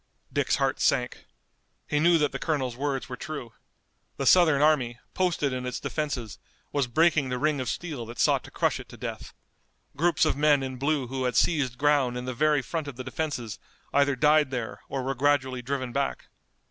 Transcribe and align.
Dick's 0.33 0.55
heart 0.55 0.79
sank. 0.81 1.25
He 1.87 1.99
knew 1.99 2.17
that 2.17 2.31
the 2.31 2.39
colonel's 2.39 2.75
words 2.75 3.07
were 3.07 3.15
true. 3.15 3.53
The 4.17 4.25
Southern 4.25 4.59
army, 4.59 4.97
posted 5.13 5.53
in 5.53 5.63
its 5.63 5.79
defenses, 5.79 6.39
was 6.71 6.87
breaking 6.87 7.29
the 7.29 7.37
ring 7.37 7.61
of 7.61 7.69
steel 7.69 8.07
that 8.07 8.17
sought 8.17 8.43
to 8.45 8.49
crush 8.49 8.79
it 8.79 8.89
to 8.89 8.97
death. 8.97 9.31
Groups 9.95 10.25
of 10.25 10.35
men 10.35 10.63
in 10.63 10.77
blue 10.77 11.05
who 11.05 11.25
had 11.25 11.35
seized 11.35 11.77
ground 11.77 12.17
in 12.17 12.25
the 12.25 12.33
very 12.33 12.63
front 12.63 12.87
of 12.87 12.95
the 12.95 13.03
defenses 13.03 13.59
either 13.93 14.15
died 14.15 14.49
there 14.49 14.81
or 14.89 15.03
were 15.03 15.13
gradually 15.13 15.61
driven 15.61 15.91
back. 15.91 16.29